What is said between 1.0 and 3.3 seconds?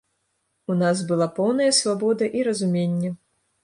была поўная свабода і разуменне.